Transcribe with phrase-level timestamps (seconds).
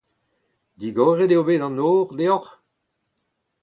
[0.79, 2.51] Digoret eo bet an nor deoc'h?